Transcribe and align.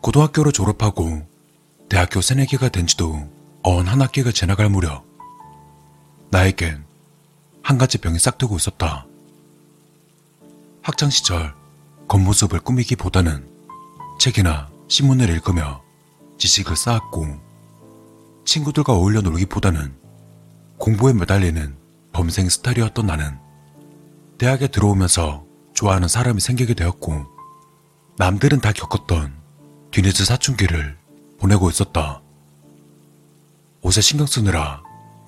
고등학교를 0.00 0.52
졸업하고 0.52 1.26
대학교 1.88 2.20
새내기가 2.20 2.68
된 2.68 2.86
지도 2.86 3.28
어언 3.62 3.86
한 3.86 4.00
학기가 4.00 4.30
지나갈 4.30 4.68
무렵 4.68 5.04
나에겐 6.30 6.84
한 7.62 7.78
가지 7.78 7.98
병이 7.98 8.18
싹트고 8.18 8.56
있었다. 8.56 9.06
학창 10.82 11.10
시절 11.10 11.54
겉모습을 12.06 12.60
꾸미기보다는 12.60 13.48
책이나 14.18 14.70
신문을 14.88 15.28
읽으며 15.28 15.82
지식을 16.38 16.76
쌓았고 16.76 17.38
친구들과 18.44 18.94
어울려 18.94 19.20
놀기보다는 19.20 19.94
공부에 20.78 21.12
매달리는 21.12 21.76
범생 22.12 22.48
스타일이었던 22.48 23.06
나는 23.06 23.38
대학에 24.38 24.68
들어오면서 24.68 25.44
좋아하는 25.74 26.08
사람이 26.08 26.40
생기게 26.40 26.74
되었고 26.74 27.26
남들은 28.16 28.60
다 28.60 28.72
겪었던 28.72 29.37
뒤늦은 29.90 30.24
사춘기를 30.26 30.96
보내고 31.38 31.70
있었다. 31.70 32.20
옷에 33.82 34.00
신경 34.00 34.26
쓰느라 34.26 34.82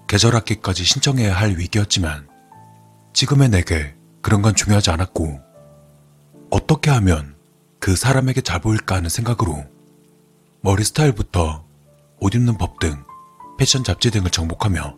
계절 0.09 0.35
학기까지 0.35 0.85
신청해야 0.85 1.35
할 1.35 1.57
위기였지만 1.57 2.29
지금의 3.13 3.49
내게 3.49 3.95
그런 4.23 4.43
건 4.43 4.55
중요하지 4.55 4.91
않았고 4.91 5.41
어떻게 6.51 6.91
하면 6.91 7.37
그 7.79 7.97
사람에게 7.97 8.41
잘 8.41 8.61
보일까 8.61 8.97
하는 8.97 9.09
생각으로 9.09 9.65
머리 10.63 10.85
스타일부터 10.85 11.65
옷 12.19 12.35
입는 12.35 12.59
법 12.59 12.79
등 12.81 13.03
패션 13.57 13.85
잡지 13.85 14.11
등을 14.11 14.31
정복하며 14.31 14.97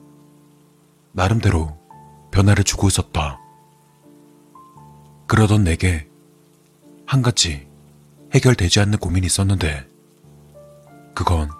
나름대로 1.12 1.76
변화를 2.30 2.64
주고 2.64 2.88
있었다. 2.88 3.38
그러던 5.26 5.64
내게 5.64 6.08
한 7.06 7.22
가지 7.22 7.68
해결되지 8.34 8.80
않는 8.80 8.98
고민이 8.98 9.26
있었는데 9.26 9.86
그건 11.14 11.50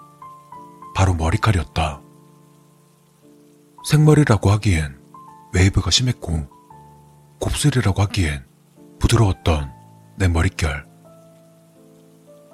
바로 0.95 1.13
머리칼이었다. 1.13 2.01
생머리라고 3.85 4.49
하기엔 4.51 4.99
웨이브가 5.53 5.91
심했고 5.91 6.47
곱슬이라고 7.39 8.01
하기엔 8.01 8.45
부드러웠던 8.99 9.71
내 10.17 10.27
머릿결. 10.27 10.85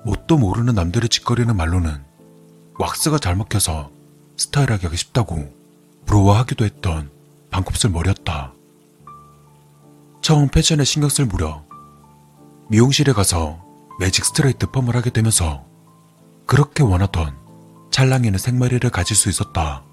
뭣도 0.05 0.37
모르는 0.37 0.75
남들이 0.75 1.07
지껄이는 1.07 1.55
말로는 1.55 2.03
왁스가 2.79 3.19
잘 3.19 3.35
먹혀서 3.35 3.91
스타일하기 4.37 4.85
하기 4.85 4.97
쉽다고 4.97 5.53
부러워하기도 6.05 6.65
했던 6.65 7.11
반곱슬 7.51 7.89
머리였다. 7.89 8.53
처음 10.21 10.47
패션에 10.47 10.83
신경 10.83 11.09
쓸 11.09 11.25
무렵 11.25 11.67
미용실에 12.69 13.13
가서 13.13 13.68
매직 13.99 14.23
스트레이트 14.23 14.65
펌을 14.65 14.95
하게 14.95 15.09
되면서 15.09 15.65
그렇게 16.45 16.83
원하던 16.83 17.37
찰랑이는 17.91 18.39
생머리를 18.39 18.89
가질 18.89 19.15
수 19.15 19.29
있었다. 19.29 19.83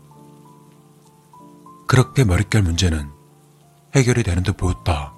그렇게 1.89 2.23
머릿결 2.23 2.63
문제는 2.63 3.11
해결이 3.97 4.23
되는 4.23 4.45
듯 4.45 4.57
보였다. 4.57 5.13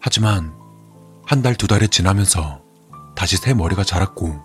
하지만 0.00 0.52
한 1.24 1.42
달, 1.42 1.54
두 1.54 1.68
달이 1.68 1.88
지나면서 1.88 2.60
다시 3.14 3.36
새 3.36 3.54
머리가 3.54 3.84
자랐고 3.84 4.40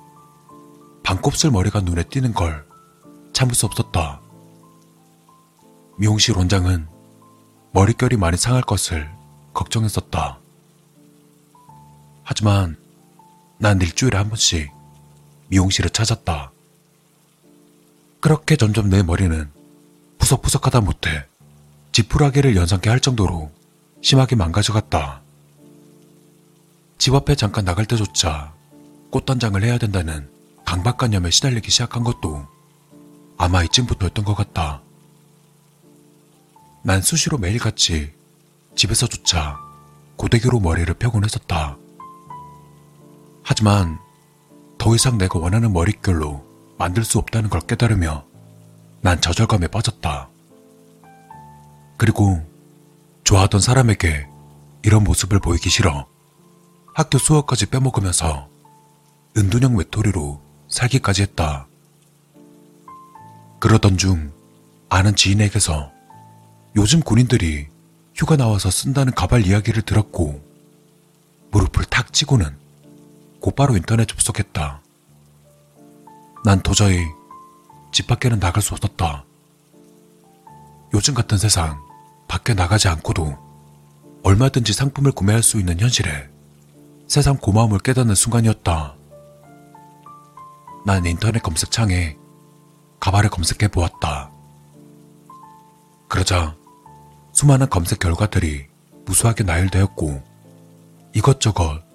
반곱슬 1.03 1.50
머리가 1.50 1.81
눈에 1.81 2.03
띄는 2.03 2.34
걸 2.36 2.67
참을 3.34 3.56
수 3.56 3.66
없었다. 3.66 4.22
미용실 5.97 6.38
원장은 6.38 6.88
머릿결이 7.73 8.17
많이 8.17 8.38
상할 8.38 8.62
것을 8.62 9.09
걱정했었다. 9.53 10.39
하지만 12.29 12.75
난 13.57 13.79
일주일에 13.79 14.17
한 14.17 14.27
번씩 14.27 14.69
미용실을 15.47 15.91
찾았다. 15.91 16.51
그렇게 18.19 18.57
점점 18.57 18.89
내 18.89 19.01
머리는 19.01 19.49
푸석푸석하다 20.17 20.81
못해 20.81 21.25
지푸라기를 21.93 22.57
연상케 22.57 22.89
할 22.89 22.99
정도로 22.99 23.49
심하게 24.01 24.35
망가져갔다. 24.35 25.21
집 26.97 27.13
앞에 27.15 27.35
잠깐 27.35 27.63
나갈 27.63 27.85
때조차 27.85 28.53
꽃단장을 29.09 29.63
해야 29.63 29.77
된다는 29.77 30.29
강박관념에 30.65 31.31
시달리기 31.31 31.71
시작한 31.71 32.03
것도 32.03 32.45
아마 33.38 33.63
이쯤부터였던 33.63 34.25
것 34.25 34.35
같다. 34.35 34.81
난 36.83 37.01
수시로 37.01 37.38
매일같이 37.38 38.11
집에서조차 38.75 39.57
고데기로 40.17 40.59
머리를 40.59 40.94
펴곤 40.95 41.23
했었다. 41.23 41.77
하지만 43.50 43.97
더 44.78 44.94
이상 44.94 45.18
내가 45.18 45.40
원하는 45.40 45.72
머릿결로 45.72 46.46
만들 46.78 47.06
수 47.06 47.18
없다는 47.18 47.50
걸 47.50 47.62
깨달으며 47.62 48.25
난 49.00 49.22
좌절감에 49.22 49.68
빠졌다. 49.68 50.28
그리고 51.96 52.46
좋아하던 53.24 53.62
사람에게 53.62 54.28
이런 54.84 55.06
모습을 55.06 55.40
보이기 55.40 55.69
싫어 55.69 56.07
학교 56.94 57.18
수업까지 57.18 57.68
빼먹으면서 57.68 58.50
은둔형 59.38 59.78
외톨이로 59.78 60.41
살기까지 60.68 61.22
했다. 61.22 61.68
그러던 63.62 63.97
중 63.97 64.34
아는 64.90 65.16
지인에게서 65.16 65.90
요즘 66.75 67.00
군인들이 67.00 67.69
휴가 68.13 68.36
나와서 68.36 68.69
쓴다는 68.69 69.13
가발 69.13 69.46
이야기를 69.47 69.84
들었고 69.84 70.44
무릎을 71.52 71.86
탁 71.86 72.12
치고는 72.12 72.66
곧바로 73.40 73.75
인터넷 73.75 74.08
접속했다. 74.08 74.81
난 76.44 76.62
도저히 76.62 77.06
집 77.92 78.08
밖에는 78.08 78.40
나갈 78.40 78.62
수 78.62 78.74
없었다. 78.74 79.25
요즘 80.94 81.14
같은 81.14 81.38
세상 81.38 81.80
밖에 82.28 82.53
나가지 82.53 82.88
않고도 82.88 83.38
얼마든지 84.24 84.74
상품을 84.74 85.12
구매할 85.12 85.44
수 85.44 85.59
있는 85.59 85.80
현실에 85.80 86.30
세상 87.08 87.38
고마움을 87.38 87.80
깨닫는 87.80 88.16
순간이었다. 88.16 88.96
난 90.86 91.06
인터넷 91.06 91.42
검색창에 91.42 92.18
가발을 93.00 93.30
검색해 93.30 93.69
보았다. 93.69 94.31
그러자 96.08 96.56
수많은 97.34 97.69
검색 97.69 98.00
결과들이 98.00 98.68
무수하게 99.06 99.44
나열되었고 99.44 100.24
이것저것 101.14 101.87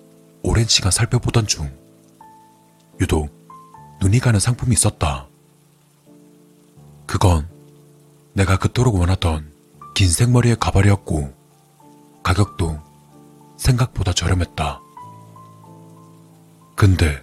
오랜 0.42 0.66
시간 0.66 0.90
살펴보던 0.90 1.46
중 1.46 1.70
유독 3.00 3.30
눈이 4.00 4.18
가는 4.18 4.40
상품이 4.40 4.72
있었다. 4.72 5.28
그건 7.06 7.48
내가 8.34 8.56
그토록 8.58 8.96
원하던 8.96 9.52
긴 9.94 10.10
생머리의 10.10 10.56
가발이었고 10.58 11.32
가격도 12.22 12.80
생각보다 13.56 14.12
저렴했다. 14.12 14.80
근데 16.74 17.22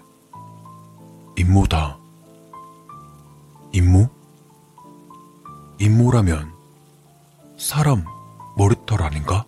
임모다. 1.38 1.98
임모? 3.74 4.10
임모라면 5.80 6.54
사람 7.58 8.06
머리털 8.58 9.02
아닌가? 9.02 9.46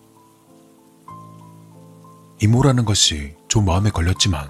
임모라는 2.41 2.85
것이 2.85 3.35
좀 3.47 3.65
마음에 3.65 3.91
걸렸지만 3.91 4.47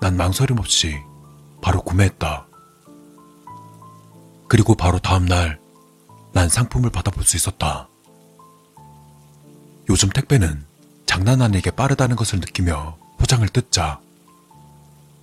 난 0.00 0.16
망설임 0.16 0.58
없이 0.58 0.96
바로 1.62 1.80
구매했다. 1.82 2.48
그리고 4.48 4.74
바로 4.74 4.98
다음날 4.98 5.60
난 6.32 6.48
상품을 6.48 6.90
받아볼 6.90 7.22
수 7.22 7.36
있었다. 7.36 7.88
요즘 9.88 10.08
택배는 10.08 10.64
장난 11.06 11.40
아니게 11.40 11.70
빠르다는 11.70 12.16
것을 12.16 12.40
느끼며 12.40 12.98
포장을 13.18 13.48
뜯자 13.48 14.00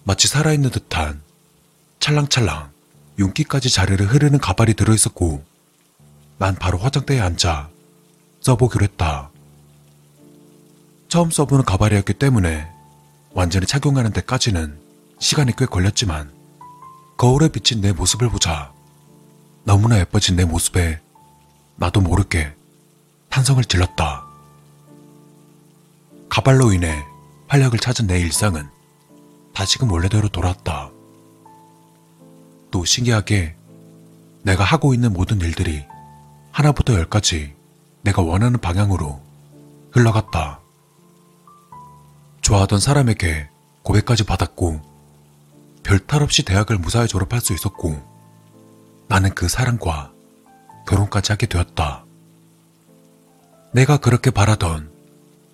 마치 0.06 0.30
살아있는 0.30 0.70
듯한 0.70 1.22
찰랑찰랑 2.00 2.72
윤기까지 3.20 3.70
자르르 3.70 4.06
흐르는 4.06 4.40
가발이 4.40 4.76
들어있었고 4.76 5.44
난 6.38 6.56
바로 6.56 6.78
화장대에 6.78 7.20
앉아 7.20 7.70
써보기로 8.40 8.86
했다. 8.86 9.30
처음 11.16 11.32
써보는 11.32 11.64
가발이었기 11.64 12.16
때문에 12.16 12.70
완전히 13.32 13.66
착용하는 13.66 14.12
데까지는 14.12 14.78
시간이 15.18 15.54
꽤 15.58 15.66
걸렸지만 15.66 16.30
거울에 17.16 17.48
비친 17.48 17.80
내 17.80 17.94
모습을 17.94 18.28
보자 18.28 18.74
너무나 19.64 19.98
예뻐진 19.98 20.36
내 20.36 20.44
모습에 20.44 21.00
나도 21.78 22.02
모르게 22.02 22.54
탄성을 23.30 23.64
질렀다. 23.64 24.26
가발로 26.28 26.74
인해 26.74 27.02
활력을 27.48 27.80
찾은 27.80 28.08
내 28.08 28.20
일상은 28.20 28.68
다시금 29.54 29.90
원래대로 29.90 30.28
돌아왔다. 30.28 30.92
또 32.72 32.84
신기하게 32.84 33.56
내가 34.44 34.66
하고 34.66 34.94
있는 34.94 35.14
모든 35.14 35.40
일들이 35.40 35.86
하나부터 36.52 36.94
열까지 36.96 37.56
내가 38.02 38.22
원하는 38.22 38.60
방향으로 38.60 39.22
흘러갔다. 39.92 40.65
좋아하던 42.46 42.80
사람에게 42.80 43.50
고백까지 43.82 44.24
받았고 44.24 44.80
별 45.82 46.06
탈 46.06 46.22
없이 46.22 46.44
대학을 46.44 46.78
무사히 46.78 47.08
졸업할 47.08 47.42
수 47.42 47.54
있었고 47.56 48.00
나는 49.08 49.34
그 49.34 49.48
사람과 49.48 50.12
결혼까지 50.88 51.32
하게 51.32 51.48
되었다. 51.48 52.06
내가 53.74 53.98
그렇게 53.98 54.30
바라던 54.30 54.92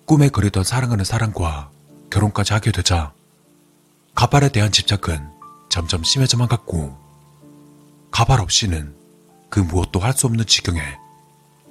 꿈에 0.06 0.28
그리던 0.28 0.66
사랑하는 0.66 1.06
사람과 1.06 1.72
결혼까지 2.10 2.52
하게 2.52 2.74
되자 2.74 3.14
가발에 4.14 4.50
대한 4.50 4.74
집착은 4.74 5.30
점점 5.70 6.04
심해져만 6.04 6.50
갔고 6.50 6.98
가발 8.12 8.42
없이는 8.42 8.94
그 9.50 9.62
무엇도 9.62 10.02
할 10.02 10.12
수 10.14 10.28
없는 10.28 10.46
지경에 10.46 10.82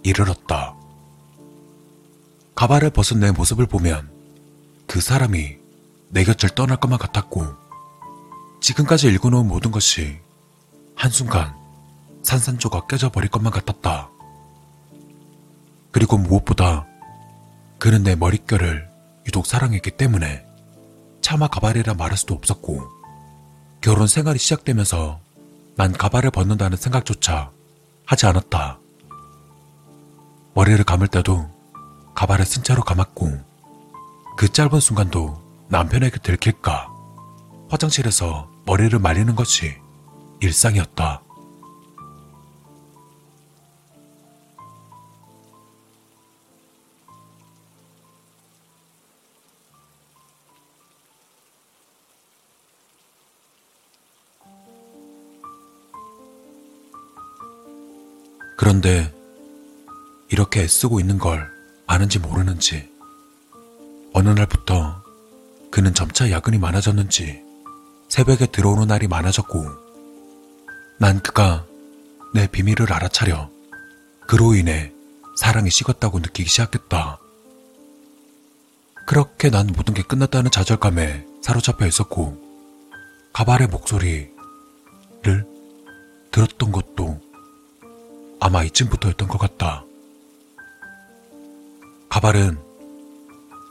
이르렀다. 0.03 0.75
가발을 2.55 2.89
벗은 2.89 3.21
내 3.21 3.31
모습을 3.33 3.67
보면 3.67 4.20
그 4.91 5.01
사람이 5.01 5.57
내 6.09 6.25
곁을 6.25 6.49
떠날 6.49 6.77
것만 6.79 6.99
같았고 6.99 7.47
지금까지 8.61 9.07
읽어놓은 9.07 9.47
모든 9.47 9.71
것이 9.71 10.19
한순간 10.97 11.55
산산조각 12.25 12.89
깨져버릴 12.89 13.31
것만 13.31 13.53
같았다. 13.53 14.11
그리고 15.93 16.19
무엇보다 16.19 16.89
그는 17.79 18.03
내 18.03 18.17
머릿결을 18.17 18.91
유독 19.29 19.47
사랑했기 19.47 19.93
때문에 19.93 20.45
차마 21.21 21.47
가발이라 21.47 21.95
말할 21.95 22.19
수도 22.19 22.35
없었고 22.35 22.83
결혼 23.81 24.09
생활이 24.09 24.41
시작되면서 24.41 25.21
난 25.77 25.93
가발을 25.93 26.33
벗는다는 26.33 26.77
생각조차 26.77 27.53
하지 28.07 28.27
않았다. 28.27 28.81
머리를 30.55 30.83
감을 30.83 31.07
때도 31.07 31.49
가발을 32.17 32.45
쓴 32.45 32.65
채로 32.65 32.83
감았고 32.83 33.50
그 34.41 34.49
짧은 34.49 34.81
순간도 34.81 35.39
남편에게 35.69 36.19
들킬까 36.21 36.91
화장실에서 37.69 38.51
머리를 38.65 38.99
말리는 38.99 39.35
것이 39.35 39.77
일상이었다. 40.41 41.23
그런데 58.57 59.15
이렇게 60.31 60.63
애쓰고 60.63 60.99
있는 60.99 61.19
걸 61.19 61.47
아는지 61.87 62.19
모르는지 62.19 62.91
어느 64.13 64.29
날부터 64.31 65.03
그는 65.71 65.95
점차 65.95 66.31
야근이 66.31 66.59
많아졌는지 66.59 67.43
새벽에 68.09 68.47
들어오는 68.47 68.89
날이 68.89 69.07
많아졌고 69.07 69.65
난 70.99 71.21
그가 71.21 71.65
내 72.35 72.47
비밀을 72.47 72.93
알아차려 72.93 73.51
그로 74.27 74.55
인해 74.55 74.93
사랑이 75.37 75.71
식었다고 75.71 76.19
느끼기 76.19 76.49
시작했다. 76.49 77.19
그렇게 79.07 79.49
난 79.51 79.69
모든 79.69 79.95
게 79.95 80.03
끝났다는 80.03 80.51
좌절감에 80.51 81.27
사로잡혀 81.43 81.87
있었고 81.87 82.39
가발의 83.33 83.69
목소리를 83.69 84.31
들었던 86.31 86.73
것도 86.73 87.21
아마 88.41 88.63
이쯤부터였던 88.65 89.29
것 89.29 89.39
같다. 89.39 89.85
가발은 92.09 92.70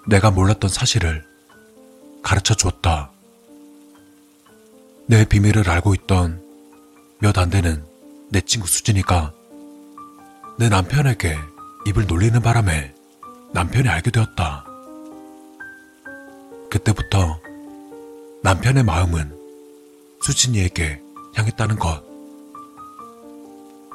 내가 0.09 0.31
몰랐던 0.31 0.71
사실을 0.71 1.23
가르쳐 2.23 2.55
주었다. 2.55 3.11
내 5.05 5.23
비밀을 5.23 5.69
알고 5.69 5.93
있던 5.93 6.41
몇 7.19 7.37
안 7.37 7.51
되는 7.51 7.85
내 8.31 8.41
친구 8.41 8.67
수진이가 8.67 9.33
내 10.57 10.67
남편에게 10.67 11.37
입을 11.85 12.07
놀리는 12.07 12.41
바람에 12.41 12.93
남편이 13.53 13.87
알게 13.87 14.09
되었다. 14.09 14.65
그때부터 16.71 17.39
남편의 18.41 18.83
마음은 18.83 19.37
수진이에게 20.21 21.01
향했다는 21.35 21.77
것. 21.77 22.03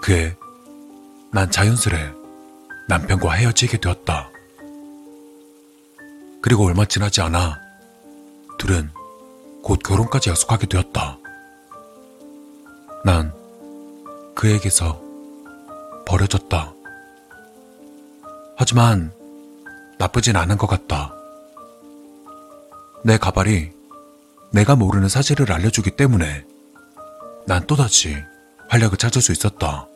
그에 0.00 0.36
난 1.32 1.50
자연스레 1.50 2.12
남편과 2.88 3.32
헤어지게 3.32 3.78
되었다. 3.78 4.30
그리고 6.44 6.66
얼마 6.66 6.84
지나지 6.84 7.22
않아 7.22 7.58
둘은 8.58 8.90
곧 9.62 9.78
결혼까지 9.82 10.28
약속하게 10.28 10.66
되었다. 10.66 11.16
난 13.02 13.32
그에게서 14.34 15.00
버려졌다. 16.04 16.74
하지만 18.58 19.10
나쁘진 19.98 20.36
않은 20.36 20.58
것 20.58 20.66
같다. 20.66 21.14
내 23.04 23.16
가발이 23.16 23.72
내가 24.50 24.76
모르는 24.76 25.08
사실을 25.08 25.50
알려주기 25.50 25.92
때문에 25.92 26.44
난 27.46 27.66
또다시 27.66 28.18
활력을 28.68 28.98
찾을 28.98 29.22
수 29.22 29.32
있었다. 29.32 29.88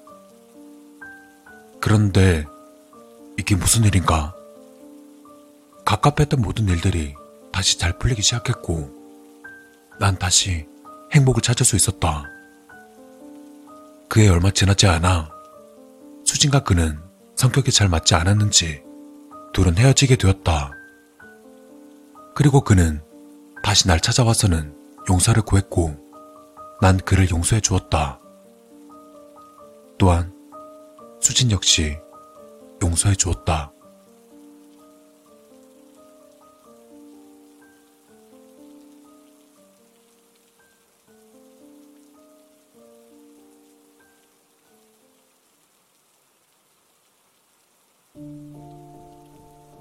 그런데 1.79 2.47
이게 3.37 3.55
무슨 3.55 3.85
일인가? 3.85 4.38
갑갑했던 5.89 6.43
모든 6.43 6.69
일들이 6.69 7.15
다시 7.51 7.79
잘 7.79 7.99
풀리기 7.99 8.21
시작했고, 8.21 8.91
난 9.99 10.19
다시 10.19 10.67
행복을 11.15 11.41
찾을 11.41 11.65
수 11.65 11.77
있었다. 11.77 12.25
그에 14.11 14.29
얼마 14.29 14.51
지나지 14.51 14.87
않아 14.87 15.31
수진과 16.27 16.65
그는 16.65 16.99
성격이 17.37 17.73
잘 17.73 17.89
맞지 17.89 18.15
않았는지 18.15 18.83
둘은 19.55 19.79
헤어지게 19.79 20.17
되었다. 20.17 20.73
그리고 22.35 22.61
그는 22.61 23.01
다시 23.63 23.89
날 23.89 23.99
찾아와서는 23.99 24.77
용서를 25.09 25.41
구했고, 25.41 25.97
난 26.83 26.99
그를 26.99 27.31
용서해 27.31 27.63
주었다. 27.63 28.21
또한 29.97 30.35
수진 31.19 31.51
역시 31.51 31.97
용서해 32.83 33.15
주었다. 33.15 33.73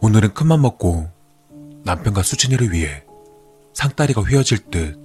오늘은 0.07 0.33
큰맘 0.33 0.61
먹고 0.61 1.11
남편과 1.83 2.23
수진이를 2.23 2.71
위해 2.71 3.03
상다리가 3.73 4.21
휘어질 4.21 4.59
듯 4.71 4.97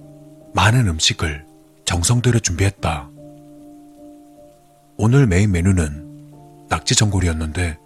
많은 0.53 0.87
음식을 0.87 1.45
정성 1.83 2.21
들여 2.21 2.39
준비했다. 2.39 3.09
오늘 4.95 5.27
메인 5.27 5.51
메뉴는 5.51 6.67
낙지 6.69 6.95
전골이었는데 6.95 7.77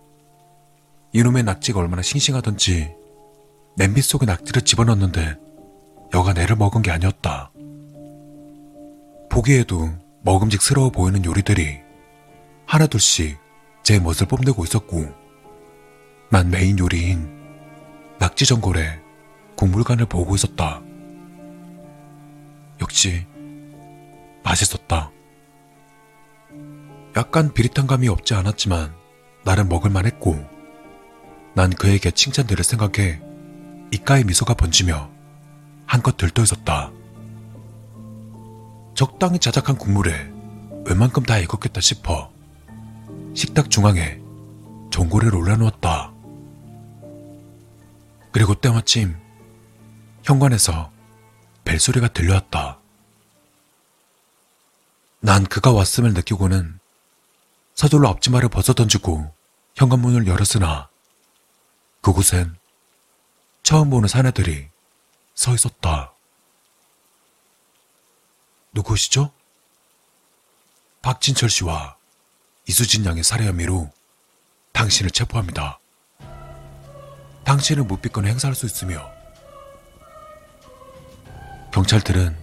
이놈의 1.13 1.41
낙지가 1.41 1.79
얼마나 1.79 2.03
싱싱하던지 2.03 2.93
냄비 3.77 4.03
속에 4.03 4.27
낙지를 4.27 4.61
집어넣었는데 4.61 5.37
여간 6.13 6.37
애를 6.37 6.55
먹은 6.55 6.83
게 6.83 6.91
아니었다. 6.91 7.51
보기에도 9.31 9.89
먹음직스러워 10.21 10.91
보이는 10.91 11.25
요리들이 11.25 11.79
하나둘씩 12.67 13.39
제 13.81 13.97
멋을 13.97 14.27
뽐내고 14.29 14.63
있었고 14.63 15.26
난 16.29 16.49
메인 16.49 16.77
요리인 16.77 17.25
낙지 18.19 18.45
전골에 18.45 18.99
국물간을 19.55 20.07
보고 20.07 20.35
있었다. 20.35 20.81
역시 22.81 23.25
맛있었다. 24.43 25.09
약간 27.15 27.53
비릿한 27.53 27.87
감이 27.87 28.09
없지 28.09 28.33
않았지만 28.33 28.93
나름 29.45 29.69
먹을만 29.69 30.05
했고 30.05 30.37
난 31.53 31.69
그에게 31.69 32.11
칭찬 32.11 32.45
들을 32.45 32.61
생각에 32.61 33.21
입가에 33.91 34.25
미소가 34.25 34.53
번지며 34.53 35.09
한껏 35.85 36.17
들떠 36.17 36.43
있었다. 36.43 36.91
적당히 38.95 39.39
자작한 39.39 39.77
국물에 39.77 40.11
웬만큼 40.85 41.23
다 41.23 41.37
익었겠다 41.37 41.79
싶어 41.79 42.31
식탁 43.33 43.69
중앙에 43.69 44.19
전골을 44.91 45.33
올려놓았다. 45.33 46.16
그리고 48.37 48.53
때마침 48.53 49.17
현관에서 50.21 50.91
벨소리가 51.63 52.09
들려왔다. 52.09 52.79
난 55.21 55.43
그가 55.43 55.71
왔음을 55.71 56.13
느끼고는 56.13 56.79
서둘러 57.73 58.09
앞치마를 58.09 58.49
벗어던지고 58.49 59.33
현관문을 59.73 60.27
열었으나 60.27 60.87
그곳엔 62.01 62.55
처음 63.63 63.89
보는 63.89 64.07
사내들이 64.07 64.69
서 65.33 65.55
있었다. 65.55 66.13
누구시죠? 68.71 69.33
박진철 71.01 71.49
씨와 71.49 71.97
이수진 72.67 73.03
양의 73.03 73.23
살해 73.23 73.47
혐의로 73.47 73.91
당신을 74.73 75.09
체포합니다. 75.09 75.79
당신을 77.47 77.85
묵비권에 77.85 78.29
행사할 78.29 78.55
수 78.55 78.65
있으며 78.65 79.09
경찰들은 81.71 82.35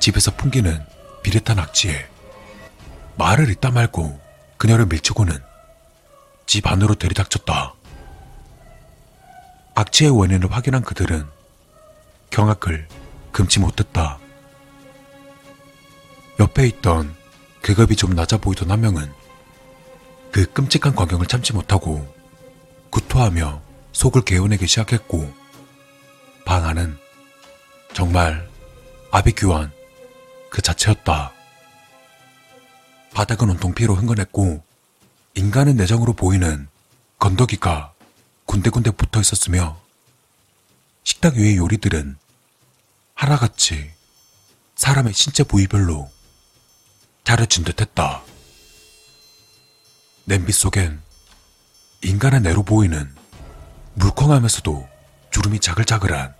집에서 0.00 0.36
풍기는 0.36 0.84
비릿한 1.22 1.58
악취에 1.58 2.06
말을 3.16 3.48
잇다 3.52 3.70
말고 3.70 4.20
그녀를 4.58 4.84
밀치고는 4.84 5.38
집 6.44 6.66
안으로 6.66 6.94
들이닥쳤다. 6.94 7.74
악취의 9.74 10.10
원인을 10.10 10.52
확인한 10.52 10.82
그들은 10.82 11.26
경악을 12.28 12.88
금치 13.32 13.60
못했다. 13.60 14.18
옆에 16.38 16.66
있던 16.66 17.16
계급이 17.62 17.96
좀 17.96 18.14
낮아 18.14 18.36
보이던 18.36 18.70
한 18.70 18.82
명은 18.82 19.10
그 20.32 20.44
끔찍한 20.52 20.94
광경을 20.94 21.26
참지 21.26 21.54
못하고 21.54 22.14
구토하며 22.90 23.65
속을 23.96 24.22
개운내기 24.22 24.66
시작했고 24.66 25.32
방 26.44 26.66
안은 26.66 26.98
정말 27.94 28.46
아비규환 29.10 29.72
그 30.50 30.60
자체였다. 30.60 31.32
바닥은 33.14 33.48
온통 33.48 33.72
피로 33.72 33.94
흥건했고 33.94 34.62
인간의 35.34 35.74
내정으로 35.74 36.12
보이는 36.12 36.68
건더기가 37.18 37.94
군데군데 38.44 38.90
붙어 38.90 39.18
있었으며 39.18 39.80
식탁 41.02 41.36
위의 41.36 41.56
요리들은 41.56 42.18
하나같이 43.14 43.92
사람의 44.74 45.14
신체 45.14 45.42
부위별로 45.42 46.10
차려진 47.24 47.64
듯했다. 47.64 48.22
냄비 50.26 50.52
속엔 50.52 51.00
인간의 52.02 52.42
내로 52.42 52.62
보이는 52.62 53.16
물컹하면서도 53.96 54.88
주름이 55.30 55.60
자글자글한 55.60 56.34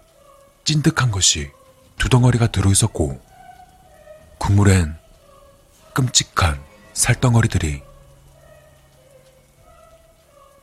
찐득한 0.65 1.11
것이 1.11 1.51
두 1.99 2.09
덩어리가 2.09 2.49
들어있었고 2.49 3.21
국물엔 4.39 4.97
끔찍한 5.95 6.61
살덩어리들이 6.93 7.83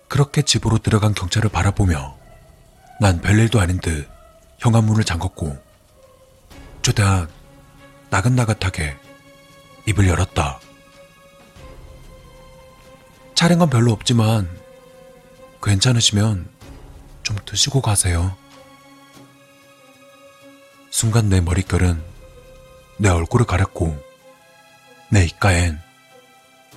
그렇게 0.08 0.44
집으로 0.44 0.78
들어간 0.78 1.14
경찰을 1.14 1.50
바라보며 1.50 2.18
난 3.00 3.20
별일도 3.22 3.60
아닌 3.60 3.80
듯 3.80 4.08
현관문을 4.60 5.04
잠궜고 5.04 5.60
최대한 6.84 7.28
나긋나긋하게 8.12 8.96
입을 9.88 10.08
열었다. 10.08 10.60
차린 13.34 13.58
건 13.58 13.70
별로 13.70 13.92
없지만 13.92 14.48
괜찮으시면 15.64 16.48
좀 17.24 17.38
드시고 17.46 17.82
가세요. 17.82 18.36
순간 20.92 21.30
내 21.30 21.42
머릿결은 21.42 22.04
내 22.98 23.10
얼굴을 23.10 23.46
가렸고 23.46 23.98
내 25.10 25.26
입가엔 25.26 25.80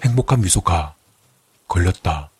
행복한 0.04 0.40
미소가 0.40 0.94
걸렸다. 1.68 2.30